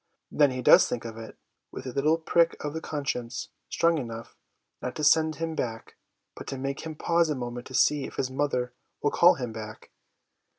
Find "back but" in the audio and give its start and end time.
5.53-6.47